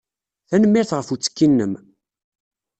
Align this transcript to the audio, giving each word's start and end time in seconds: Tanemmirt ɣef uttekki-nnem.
Tanemmirt 0.49 0.91
ɣef 0.97 1.07
uttekki-nnem. 1.13 1.73